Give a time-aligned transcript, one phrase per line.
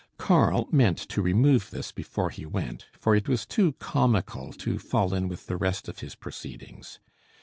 [0.17, 5.13] Karl meant to remove this before he went, for it was too comical to fall
[5.13, 6.97] in with the rest of his proceedings.